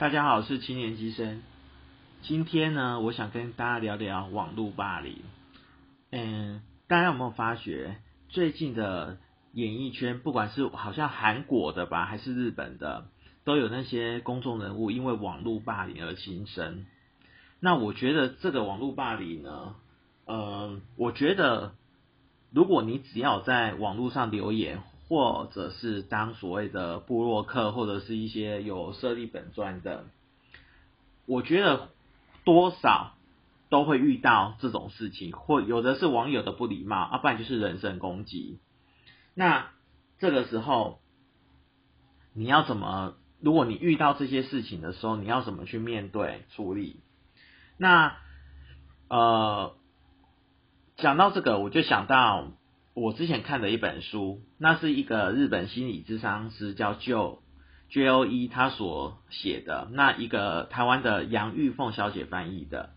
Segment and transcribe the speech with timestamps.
[0.00, 1.42] 大家好，我是七年级生。
[2.22, 5.18] 今天呢，我想跟大家聊聊网络霸凌。
[6.10, 7.98] 嗯，大家有没有发觉，
[8.30, 9.18] 最近的
[9.52, 13.08] 演艺圈，不管是好像韩国的吧，还是日本的，
[13.44, 16.86] 都有那些公众人物因为网络霸凌而轻生。
[17.60, 19.74] 那我觉得这个网络霸凌呢，
[20.24, 21.74] 呃，我觉得
[22.50, 24.80] 如果你只要在网络上留言，
[25.10, 30.04] 或者是当所谓的部落客，或者是一些有设立本专的，
[31.26, 31.88] 我觉得
[32.44, 33.14] 多少
[33.70, 38.60] 都会遇到这种事情，或有的是网友的不礼貌，啊，不然就是人身攻击。
[39.34, 39.70] 那
[40.20, 41.00] 这个时候
[42.32, 43.16] 你要怎么？
[43.40, 47.00] 如果你遇到这些事情的时候，你要怎么去面对处理？
[47.78, 48.16] 那
[49.08, 49.74] 呃，
[50.98, 52.52] 讲到这个，我就想到。
[53.00, 57.38] 我之前看的一本书，那是一个日本心理智商师叫 Joe
[57.88, 62.90] J O E 他所写的，那一个台湾的杨玉凤小姐翻译的。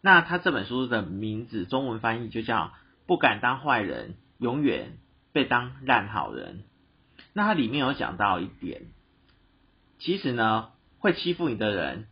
[0.00, 2.66] 那他这本书的名字中文翻译就叫
[3.08, 4.98] 《不敢当坏人，永远
[5.32, 6.58] 被当烂好人》。
[7.32, 8.82] 那它里面有讲到一点，
[9.98, 10.68] 其实呢，
[10.98, 12.06] 会欺负你的人，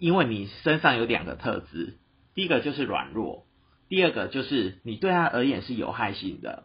[0.00, 1.94] 因为你身上有两个特质，
[2.34, 3.45] 第一个就是软弱。
[3.88, 6.64] 第二个就是你对他而言是有害性的。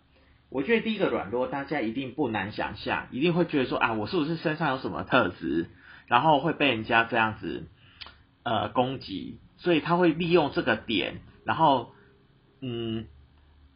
[0.50, 5.70] 我觉得第一个软弱，大家一定不难想象，一定会觉得说啊，我是不是身上有什么特质，
[6.08, 7.68] 然后会被人家这样子
[8.44, 11.94] 呃攻击，所以他会利用这个点，然后
[12.60, 13.06] 嗯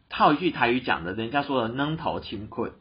[0.09, 2.74] 套一句台语讲的，人家说的扔头轻困。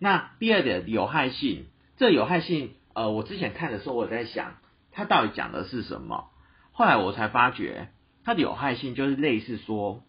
[0.00, 4.56] 那第二点有害性，这有害性呃，我之前看的时候我在想，
[4.90, 6.30] 他到底讲的是什么？
[6.72, 7.90] 后来我才发觉。
[8.24, 10.02] 它的有害性就是类似说，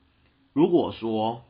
[0.53, 1.43] 如果说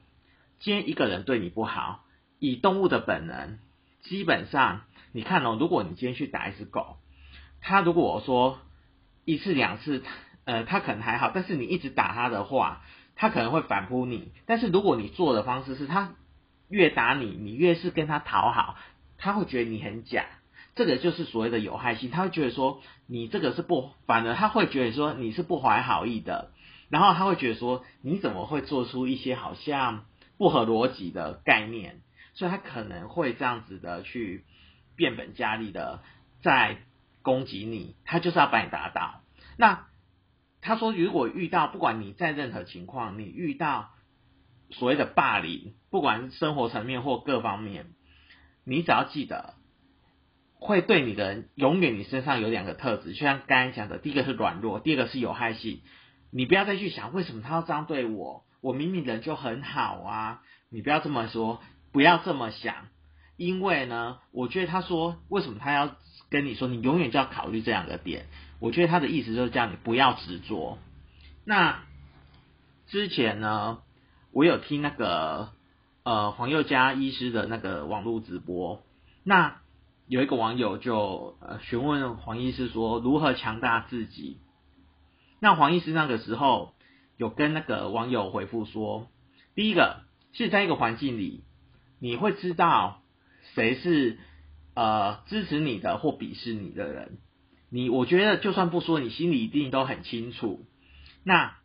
[0.59, 2.03] 今天一个人对你不好，
[2.39, 3.59] 以动物的本能，
[4.01, 6.97] 基本上你看哦，如果你今天去打一只狗，
[7.61, 8.59] 它如果说
[9.25, 10.03] 一次两次，
[10.45, 12.81] 呃，它可能还好，但是你一直打它的话，
[13.15, 14.31] 它可能会反扑你。
[14.45, 16.15] 但是如果你做的方式是它
[16.67, 18.75] 越打你，你越是跟它讨好，
[19.17, 20.25] 它会觉得你很假。
[20.75, 26.51] 这个就是所谓的有害性，他会觉得说你这个是不，反而他会觉得说你是不怀好意的。
[26.89, 30.05] 然后他会觉得说，你怎么会做出一些好像
[30.37, 32.01] 不合逻辑的概念？
[32.33, 34.45] 所以他可能会这样子的去
[34.95, 36.03] 变本加厉的
[36.43, 36.77] 在
[37.23, 39.21] 攻击你，他就是要把你打倒。
[39.57, 39.87] 那
[40.61, 43.89] 他说，如果遇到不管你在任何情况，你遇到
[44.69, 47.87] 所谓的霸凌，不管是生活层面或各方面，
[48.63, 49.55] 你只要记得，
[50.65, 55.81] 会对你的人，永远你身上有两个特质，就像刚才讲的，第一个是软弱，第二个是有害性。
[56.31, 60.41] 你不要再去想为什么他要这样对我，我明明人就很好啊！
[60.69, 61.61] 你不要这么说，
[61.93, 62.87] 不要这么想，
[63.37, 65.95] 因为呢，我觉得他说为什么他要
[66.29, 68.25] 跟你说，你永远就要考虑这两个点。
[68.59, 70.77] 我觉得他的意思就是叫你不要执着。
[71.45, 71.83] 那
[72.87, 73.79] 之前呢，
[74.31, 75.51] 我有听那个
[76.03, 78.81] 呃黄宥嘉医师的那个网络直播，
[79.23, 79.61] 那
[80.07, 84.39] 有一个网友就呃询问黄医师说如何强大自己。
[85.39, 86.73] 那黄医师那个时候
[87.17, 89.07] 有跟那个网友回复说，
[89.55, 90.01] 第一个
[90.33, 91.43] 是在一个环境里，
[91.99, 93.01] 你会知道
[93.53, 94.17] 谁是
[94.75, 97.17] 呃支持你的或鄙视你的人。
[97.69, 100.65] 你我觉得就算不说，你心里一定都很清楚。
[101.23, 101.57] 那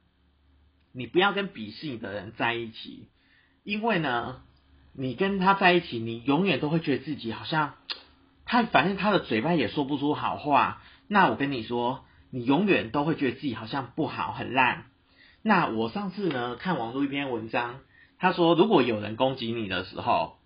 [0.92, 3.08] 你不要跟鄙视你的人在一起，
[3.62, 4.42] 因为呢，
[4.94, 7.74] 你跟他在一起，你永远都会觉得自己好像
[8.50, 10.82] 他反正他的嘴巴也说不出好话。
[11.06, 12.04] 那我跟你说。
[12.32, 14.84] 你永远都会觉得自己好像不好、很烂。
[15.42, 17.80] 那我上次呢看网络一篇文章，
[18.18, 20.38] 他说如果有人攻击你的时候，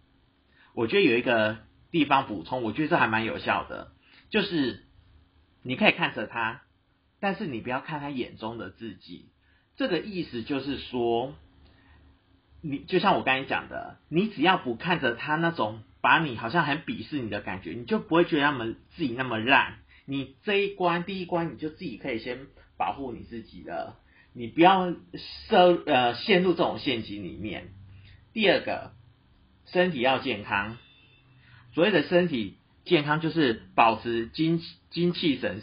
[0.72, 1.58] 我觉得有一个
[1.90, 3.92] 地方补充，我觉得这还蛮有效的，
[4.30, 4.86] 就是
[5.62, 6.62] 你可以看着他，
[7.20, 9.28] 但是你不要看他眼中的自己。
[9.76, 11.34] 这个意思就是说，
[12.62, 19.78] 你就像我刚才讲的，你只要不看着他那种把你好像很鄙视你的感觉，你就不会觉得他们自己那么烂。
[20.04, 22.46] 你这一关第一关你就自己可以先
[22.76, 23.96] 保护你自己了，
[24.34, 24.92] 你不要
[25.48, 27.72] 涉呃陷入这种陷阱里面。
[28.34, 28.92] 第二个，
[29.64, 30.76] 身体要健康。
[31.72, 35.62] 所谓的身体健康就是保持精精气神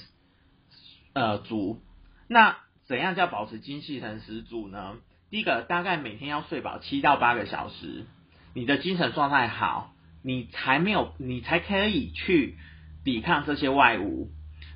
[1.14, 1.84] 呃足。
[2.28, 2.58] 那
[2.88, 4.98] 怎样叫保持精气神十足呢？
[5.30, 8.08] 第一个，大概每天要睡饱七到八个小时，
[8.56, 12.58] 你的精神状态好，你才没有你才可以去。
[13.04, 14.30] 抵抗这些外物，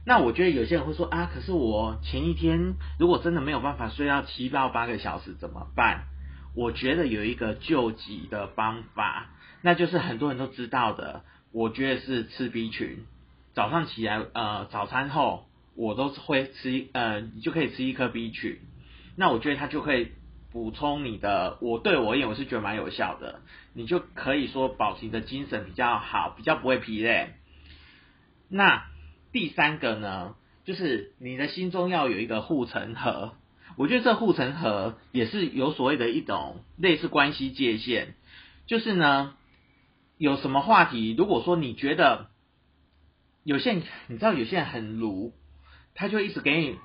[0.03, 6.05] 那我觉得有些人会说啊，可是我前一天如果真的没有办法睡到七到八个小时怎么办？
[6.55, 9.29] 我觉得有一个救急的方法，
[9.61, 11.21] 那就是很多人都知道的，
[11.51, 13.05] 我觉得是吃 B 群。
[13.53, 15.45] 早上起来呃早餐后，
[15.75, 18.57] 我都会吃呃你就可以吃一颗 B 群，
[19.15, 20.13] 那我觉得它就会
[20.55, 23.41] 补充你的，我对我而言我是觉得蛮有效的，
[23.73, 27.33] 你就可以说保持你的精神比较好，比较不会疲累。
[28.47, 28.85] 那
[29.33, 33.33] 第三个呢，就是你的心中要有一个护城河。
[33.75, 38.13] 我觉得这护城河也是有所谓的一种类似关系界限，
[38.65, 39.35] 就是呢，
[40.17, 42.29] 有什么话题，如果说你觉得
[43.43, 43.73] 有些，
[44.07, 45.33] 你知道有些人很鲁，
[45.95, 46.77] 他就一直给你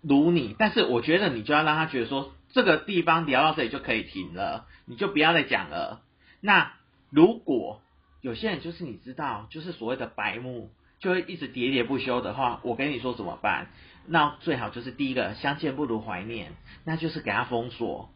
[0.00, 6.02] 鲁你，但是我觉得你就要让他觉得说这个地方聊到这里就可以停了，你就不要再讲了。
[6.40, 6.72] 那
[7.10, 7.80] 如果
[8.20, 10.70] 有些人就是你知道，就是所谓的白目。
[11.00, 13.68] 就会一直喋喋不休的话，我跟你说怎么办？
[14.06, 16.52] 那最好就是第一个，相见不如怀念，
[16.84, 18.10] 那就是给他封锁。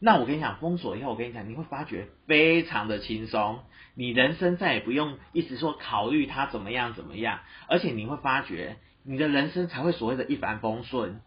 [0.00, 3.60] 那我跟你讲，封锁以后，我跟你讲，你会发觉非常的轻松，
[3.94, 7.38] 你人生再也不用一直说考虑他怎么样怎么样，
[7.68, 11.20] 而且你会发觉你的人生才会所谓的一帆风顺，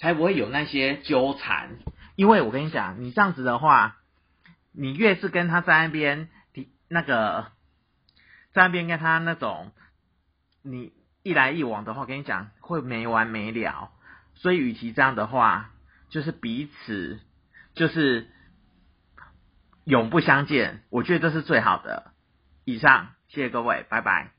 [0.00, 1.76] 才不会有那些纠缠。
[2.16, 3.98] 因为我跟你讲，你这样子的话，
[4.72, 6.28] 你越是跟他在那边，
[6.88, 7.52] 那个
[8.52, 9.70] 在那边跟他那种。
[10.62, 10.92] 你
[11.22, 13.90] 一来一往的话，跟你讲会没完没了，
[14.34, 15.70] 所以与其这样的话，
[16.10, 17.18] 就是彼此
[17.72, 18.28] 就是
[19.84, 22.12] 永不相见，我觉得这是最好的。
[22.66, 24.32] 以上，谢谢各位，拜拜。